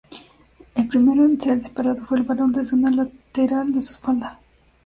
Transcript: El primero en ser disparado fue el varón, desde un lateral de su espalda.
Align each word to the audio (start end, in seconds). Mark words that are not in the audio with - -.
El 0.73 0.87
primero 0.87 1.23
en 1.27 1.39
ser 1.39 1.59
disparado 1.59 2.03
fue 2.03 2.17
el 2.17 2.23
varón, 2.23 2.51
desde 2.51 2.75
un 2.75 2.95
lateral 2.95 3.71
de 3.71 3.83
su 3.83 3.93
espalda. 3.93 4.39